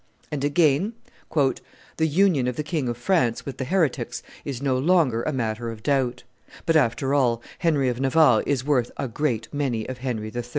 And 0.31 0.43
again: 0.43 0.93
"The 1.35 2.07
union 2.07 2.47
of 2.47 2.55
the 2.55 2.63
King 2.63 2.89
of 2.89 2.97
France 2.97 3.45
with 3.45 3.59
the 3.59 3.65
heretics 3.65 4.23
is 4.43 4.59
no 4.59 4.75
longer 4.75 5.21
a 5.21 5.31
matter 5.31 5.69
of 5.69 5.83
doubt; 5.83 6.23
but, 6.65 6.75
after 6.75 7.13
all, 7.13 7.43
Henry 7.59 7.87
of 7.87 7.99
Navarre 7.99 8.41
is 8.47 8.65
worth 8.65 8.89
a 8.97 9.07
great 9.07 9.47
many 9.53 9.87
of 9.87 9.99
Henry 9.99 10.31
III. 10.35 10.43